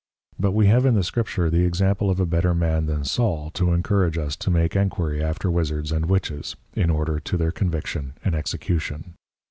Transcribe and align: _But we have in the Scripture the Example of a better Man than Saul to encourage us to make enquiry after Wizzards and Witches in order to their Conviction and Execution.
_But 0.41 0.53
we 0.53 0.65
have 0.65 0.87
in 0.87 0.95
the 0.95 1.03
Scripture 1.03 1.51
the 1.51 1.63
Example 1.63 2.09
of 2.09 2.19
a 2.19 2.25
better 2.25 2.55
Man 2.55 2.87
than 2.87 3.03
Saul 3.05 3.51
to 3.51 3.71
encourage 3.71 4.17
us 4.17 4.35
to 4.37 4.49
make 4.49 4.75
enquiry 4.75 5.23
after 5.23 5.51
Wizzards 5.51 5.91
and 5.91 6.07
Witches 6.07 6.55
in 6.75 6.89
order 6.89 7.19
to 7.19 7.37
their 7.37 7.51
Conviction 7.51 8.13
and 8.25 8.33
Execution. 8.33 9.13